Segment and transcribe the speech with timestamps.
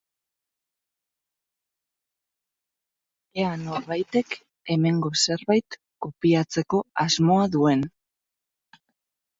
[3.43, 4.35] Ea norbaitek
[4.69, 7.87] hemengo zerbait kopiatzeko asmoa duen.